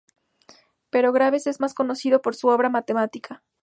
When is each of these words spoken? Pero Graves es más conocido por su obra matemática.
Pero 0.89 1.11
Graves 1.13 1.45
es 1.45 1.59
más 1.59 1.75
conocido 1.75 2.23
por 2.23 2.33
su 2.35 2.47
obra 2.47 2.71
matemática. 2.71 3.43